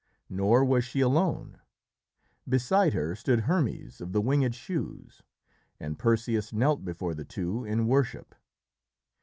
[0.31, 1.59] Nor was she alone.
[2.49, 5.21] Beside her stood Hermes of the winged shoes,
[5.79, 8.33] and Perseus knelt before the two in worship.